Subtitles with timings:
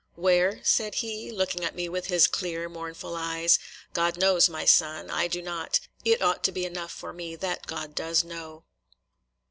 [0.15, 3.59] "Where?" said he, looking at me with his clear mournful eyes.
[3.93, 5.11] "God knows, my son.
[5.11, 5.79] I do not.
[6.03, 8.65] It ought to be enough for me that God does know."